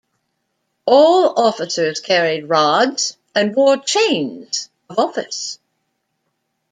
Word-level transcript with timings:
All 0.87 1.39
officers 1.39 1.99
carried 1.99 2.49
rods 2.49 3.17
and 3.35 3.55
wore 3.55 3.77
chains 3.77 4.67
of 4.89 4.97
office. 4.97 5.59